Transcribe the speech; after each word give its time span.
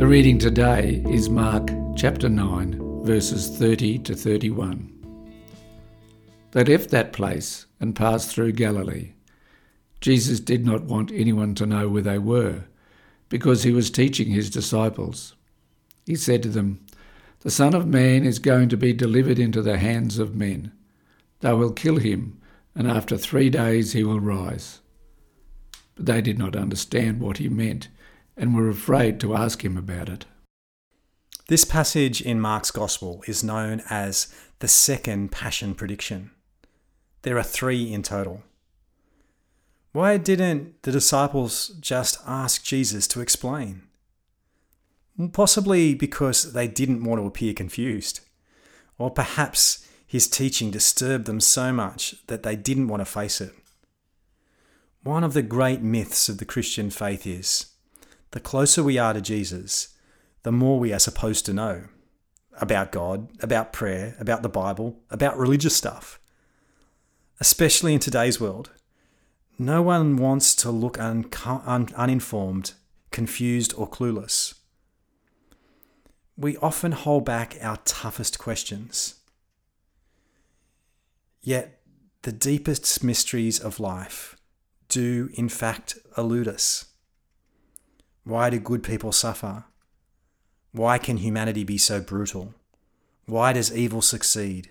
The 0.00 0.06
reading 0.06 0.38
today 0.38 1.04
is 1.10 1.28
Mark 1.28 1.68
chapter 1.94 2.30
9, 2.30 3.04
verses 3.04 3.50
30 3.58 3.98
to 3.98 4.14
31. 4.14 4.90
They 6.52 6.64
left 6.64 6.88
that 6.88 7.12
place 7.12 7.66
and 7.80 7.94
passed 7.94 8.34
through 8.34 8.52
Galilee. 8.52 9.12
Jesus 10.00 10.40
did 10.40 10.64
not 10.64 10.84
want 10.84 11.12
anyone 11.12 11.54
to 11.56 11.66
know 11.66 11.86
where 11.86 12.00
they 12.00 12.16
were, 12.16 12.64
because 13.28 13.62
he 13.62 13.72
was 13.72 13.90
teaching 13.90 14.30
his 14.30 14.48
disciples. 14.48 15.34
He 16.06 16.16
said 16.16 16.42
to 16.44 16.48
them, 16.48 16.82
The 17.40 17.50
Son 17.50 17.74
of 17.74 17.86
Man 17.86 18.24
is 18.24 18.38
going 18.38 18.70
to 18.70 18.78
be 18.78 18.94
delivered 18.94 19.38
into 19.38 19.60
the 19.60 19.76
hands 19.76 20.18
of 20.18 20.34
men. 20.34 20.72
They 21.40 21.52
will 21.52 21.72
kill 21.72 21.98
him, 21.98 22.40
and 22.74 22.90
after 22.90 23.18
three 23.18 23.50
days 23.50 23.92
he 23.92 24.02
will 24.02 24.18
rise. 24.18 24.80
But 25.94 26.06
they 26.06 26.22
did 26.22 26.38
not 26.38 26.56
understand 26.56 27.20
what 27.20 27.36
he 27.36 27.50
meant 27.50 27.88
and 28.40 28.54
were 28.54 28.70
afraid 28.70 29.20
to 29.20 29.36
ask 29.36 29.62
him 29.62 29.76
about 29.76 30.08
it. 30.08 30.24
This 31.48 31.66
passage 31.66 32.22
in 32.22 32.40
Mark's 32.40 32.70
Gospel 32.70 33.22
is 33.26 33.44
known 33.44 33.82
as 33.90 34.34
the 34.60 34.66
second 34.66 35.30
Passion 35.30 35.74
Prediction. 35.74 36.30
There 37.20 37.36
are 37.36 37.42
three 37.42 37.92
in 37.92 38.02
total. 38.02 38.42
Why 39.92 40.16
didn't 40.16 40.82
the 40.84 40.92
disciples 40.92 41.68
just 41.80 42.16
ask 42.26 42.64
Jesus 42.64 43.06
to 43.08 43.20
explain? 43.20 43.82
Possibly 45.32 45.94
because 45.94 46.54
they 46.54 46.66
didn't 46.66 47.04
want 47.04 47.20
to 47.20 47.26
appear 47.26 47.52
confused. 47.52 48.20
Or 48.96 49.10
perhaps 49.10 49.86
his 50.06 50.26
teaching 50.28 50.70
disturbed 50.70 51.26
them 51.26 51.40
so 51.40 51.74
much 51.74 52.14
that 52.28 52.42
they 52.42 52.56
didn't 52.56 52.88
want 52.88 53.02
to 53.02 53.04
face 53.04 53.42
it. 53.42 53.52
One 55.02 55.24
of 55.24 55.34
the 55.34 55.42
great 55.42 55.82
myths 55.82 56.30
of 56.30 56.38
the 56.38 56.46
Christian 56.46 56.88
faith 56.88 57.26
is 57.26 57.69
the 58.32 58.40
closer 58.40 58.82
we 58.82 58.98
are 58.98 59.12
to 59.12 59.20
Jesus, 59.20 59.88
the 60.42 60.52
more 60.52 60.78
we 60.78 60.92
are 60.92 60.98
supposed 60.98 61.44
to 61.46 61.52
know 61.52 61.84
about 62.60 62.92
God, 62.92 63.28
about 63.42 63.72
prayer, 63.72 64.16
about 64.20 64.42
the 64.42 64.48
Bible, 64.48 65.00
about 65.10 65.38
religious 65.38 65.74
stuff. 65.74 66.20
Especially 67.40 67.94
in 67.94 68.00
today's 68.00 68.40
world, 68.40 68.70
no 69.58 69.82
one 69.82 70.16
wants 70.16 70.54
to 70.56 70.70
look 70.70 70.98
un- 71.00 71.26
un- 71.44 71.88
uninformed, 71.96 72.72
confused, 73.10 73.74
or 73.76 73.88
clueless. 73.88 74.54
We 76.36 76.56
often 76.58 76.92
hold 76.92 77.24
back 77.24 77.56
our 77.60 77.78
toughest 77.78 78.38
questions. 78.38 79.16
Yet, 81.42 81.80
the 82.22 82.32
deepest 82.32 83.02
mysteries 83.02 83.58
of 83.58 83.80
life 83.80 84.36
do, 84.88 85.30
in 85.34 85.48
fact, 85.48 85.96
elude 86.16 86.48
us. 86.48 86.89
Why 88.24 88.50
do 88.50 88.58
good 88.58 88.82
people 88.82 89.12
suffer? 89.12 89.64
Why 90.72 90.98
can 90.98 91.16
humanity 91.16 91.64
be 91.64 91.78
so 91.78 92.00
brutal? 92.00 92.54
Why 93.26 93.52
does 93.52 93.74
evil 93.74 94.02
succeed? 94.02 94.70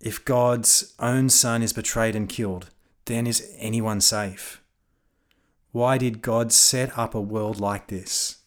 If 0.00 0.24
God's 0.24 0.94
own 0.98 1.28
Son 1.30 1.62
is 1.62 1.72
betrayed 1.72 2.14
and 2.14 2.28
killed, 2.28 2.70
then 3.06 3.26
is 3.26 3.54
anyone 3.58 4.00
safe? 4.00 4.62
Why 5.72 5.98
did 5.98 6.22
God 6.22 6.52
set 6.52 6.96
up 6.96 7.14
a 7.14 7.20
world 7.20 7.60
like 7.60 7.88
this? 7.88 8.38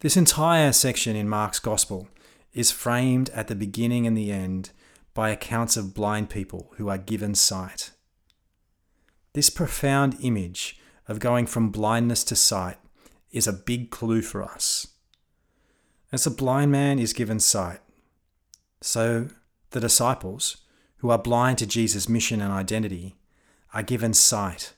This 0.00 0.16
entire 0.16 0.72
section 0.72 1.16
in 1.16 1.28
Mark's 1.28 1.58
Gospel 1.58 2.08
is 2.52 2.70
framed 2.70 3.30
at 3.30 3.48
the 3.48 3.54
beginning 3.54 4.06
and 4.06 4.16
the 4.16 4.30
end 4.30 4.70
by 5.14 5.30
accounts 5.30 5.76
of 5.76 5.94
blind 5.94 6.30
people 6.30 6.72
who 6.76 6.88
are 6.88 6.98
given 6.98 7.34
sight. 7.34 7.90
This 9.32 9.50
profound 9.50 10.16
image 10.20 10.78
of 11.08 11.20
going 11.20 11.46
from 11.46 11.70
blindness 11.70 12.24
to 12.24 12.36
sight 12.36 12.78
is 13.30 13.46
a 13.46 13.52
big 13.52 13.90
clue 13.90 14.22
for 14.22 14.42
us. 14.42 14.86
As 16.12 16.26
a 16.26 16.30
blind 16.30 16.70
man 16.70 16.98
is 16.98 17.12
given 17.12 17.40
sight, 17.40 17.80
so 18.80 19.28
the 19.70 19.80
disciples, 19.80 20.58
who 20.98 21.10
are 21.10 21.18
blind 21.18 21.58
to 21.58 21.66
Jesus' 21.66 22.08
mission 22.08 22.40
and 22.40 22.52
identity, 22.52 23.16
are 23.72 23.82
given 23.82 24.14
sight, 24.14 24.74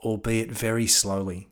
albeit 0.00 0.50
very 0.50 0.86
slowly. 0.86 1.48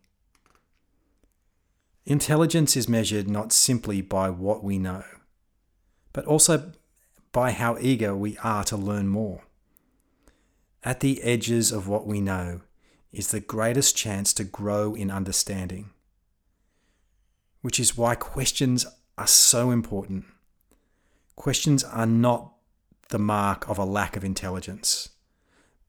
Intelligence 2.04 2.76
is 2.76 2.88
measured 2.88 3.28
not 3.28 3.52
simply 3.52 4.00
by 4.00 4.30
what 4.30 4.64
we 4.64 4.78
know, 4.78 5.04
but 6.12 6.24
also 6.24 6.72
by 7.30 7.52
how 7.52 7.76
eager 7.80 8.16
we 8.16 8.36
are 8.38 8.64
to 8.64 8.76
learn 8.76 9.06
more. 9.06 9.42
At 10.82 11.00
the 11.00 11.22
edges 11.22 11.70
of 11.70 11.86
what 11.86 12.06
we 12.06 12.20
know 12.20 12.62
is 13.12 13.28
the 13.28 13.40
greatest 13.40 13.96
chance 13.96 14.32
to 14.34 14.44
grow 14.44 14.94
in 14.94 15.10
understanding, 15.10 15.90
which 17.62 17.80
is 17.80 17.96
why 17.96 18.14
questions 18.14 18.86
are 19.16 19.26
so 19.26 19.70
important. 19.70 20.24
Questions 21.36 21.82
are 21.84 22.06
not 22.06 22.52
the 23.08 23.18
mark 23.18 23.68
of 23.68 23.78
a 23.78 23.84
lack 23.84 24.16
of 24.16 24.24
intelligence, 24.24 25.10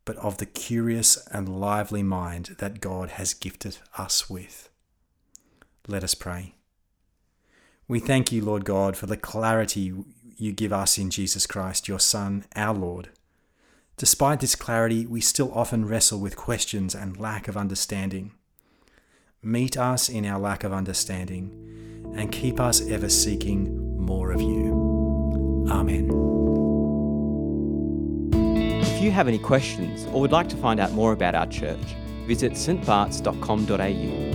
but 0.06 0.16
of 0.18 0.38
the 0.38 0.46
curious 0.46 1.28
and 1.28 1.60
lively 1.60 2.04
mind 2.04 2.56
that 2.60 2.82
God 2.82 3.12
has 3.12 3.34
gifted 3.34 3.78
us 3.98 4.30
with. 4.30 4.70
Let 5.88 6.04
us 6.04 6.16
pray. 6.16 6.56
We 7.88 8.00
thank 8.00 8.32
you, 8.32 8.44
Lord 8.44 8.66
God, 8.66 8.96
for 8.96 9.08
the 9.08 9.18
clarity 9.18 9.94
you 10.38 10.52
give 10.52 10.72
us 10.72 10.98
in 10.98 11.10
Jesus 11.10 11.46
Christ, 11.46 11.88
your 11.88 12.00
Son, 12.00 12.46
our 12.56 12.74
Lord. 12.74 13.10
Despite 14.00 14.40
this 14.40 14.56
clarity, 14.56 15.06
we 15.06 15.20
still 15.20 15.52
often 15.54 15.86
wrestle 15.86 16.22
with 16.22 16.38
questions 16.38 16.96
and 16.96 17.20
lack 17.20 17.50
of 17.50 17.58
understanding. 17.58 18.32
Meet 19.44 19.78
us 19.78 20.08
in 20.08 20.26
our 20.26 20.40
lack 20.40 20.64
of 20.64 20.72
understanding 20.72 22.14
and 22.16 22.32
keep 22.32 22.62
us 22.62 22.80
ever 22.90 23.10
seeking 23.10 23.98
more 24.00 24.32
of 24.32 24.40
you. 24.40 25.68
Amen. 25.70 26.06
If 28.82 29.04
you 29.04 29.12
have 29.12 29.28
any 29.28 29.38
questions 29.38 30.06
or 30.14 30.22
would 30.22 30.32
like 30.32 30.48
to 30.48 30.56
find 30.56 30.80
out 30.80 30.94
more 30.94 31.12
about 31.12 31.36
our 31.36 31.48
church, 31.48 31.98
visit 32.26 32.54
stbarts.com.au 32.54 34.29